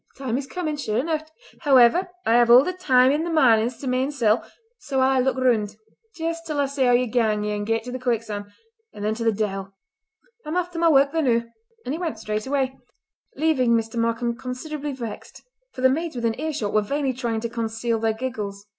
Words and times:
the 0.17 0.23
time 0.25 0.35
is 0.35 0.47
comin', 0.47 0.75
sure 0.75 0.97
eneucht! 0.97 1.29
However 1.59 2.07
I 2.25 2.33
have 2.33 2.49
all 2.49 2.63
the 2.63 2.73
time 2.73 3.11
i' 3.11 3.17
the 3.17 3.29
marnins 3.29 3.77
to 3.81 3.87
my 3.87 3.97
ain 3.97 4.09
sel', 4.11 4.43
so 4.79 4.99
I'll 4.99 5.17
aye 5.17 5.19
look 5.19 5.37
roond 5.37 5.75
jist 6.15 6.47
till 6.47 6.67
see 6.67 6.85
how 6.85 6.93
ye 6.93 7.05
gang 7.05 7.43
yer 7.43 7.53
ain 7.53 7.65
gait 7.65 7.83
to 7.83 7.91
the 7.91 7.99
quicksan', 7.99 8.51
and 8.93 9.05
then 9.05 9.13
to 9.13 9.23
the 9.23 9.31
de'il! 9.31 9.71
I'm 10.43 10.57
aff 10.57 10.71
till 10.71 10.81
ma 10.81 10.89
wark 10.89 11.11
the 11.11 11.21
noo!" 11.21 11.43
And 11.85 11.93
he 11.93 11.99
went 11.99 12.17
straightway, 12.17 12.75
leaving 13.35 13.73
Mr. 13.75 13.95
Markam 13.99 14.35
considerably 14.35 14.93
vexed, 14.93 15.43
for 15.71 15.81
the 15.81 15.87
maids 15.89 16.15
within 16.15 16.39
earshot 16.41 16.73
were 16.73 16.81
vainly 16.81 17.13
trying 17.13 17.41
to 17.41 17.49
conceal 17.49 17.99
their 17.99 18.13
giggles. 18.13 18.65